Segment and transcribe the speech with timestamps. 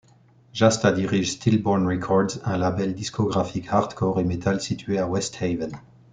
[0.51, 5.73] Jasta dirige Stillborn Records, un label discographique hardcore et metal situé à West Haven.